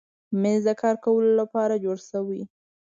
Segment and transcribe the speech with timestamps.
[0.41, 2.41] مېز د کار کولو لپاره جوړ شوی.